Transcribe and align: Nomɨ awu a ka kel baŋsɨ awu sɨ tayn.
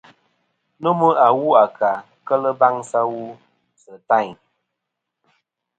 Nomɨ 0.81 1.07
awu 1.25 1.45
a 1.63 1.65
ka 1.77 1.89
kel 2.27 2.43
baŋsɨ 2.59 2.95
awu 3.03 3.21
sɨ 3.81 3.91
tayn. 4.09 4.33